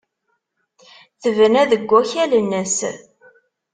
Tebna 1.21 1.63
deg 1.71 1.81
wakal-nnes. 1.91 2.77